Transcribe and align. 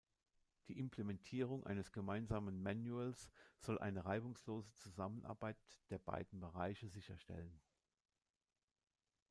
Die 0.67 0.79
Implementierung 0.79 1.63
eines 1.67 1.91
gemeinsamen 1.91 2.59
Manuals 2.63 3.29
soll 3.59 3.77
eine 3.77 4.03
reibungslose 4.03 4.73
Zusammenarbeit 4.73 5.57
der 5.91 5.99
beiden 5.99 6.39
Bereiche 6.39 6.89
sicherstellen. 6.89 7.61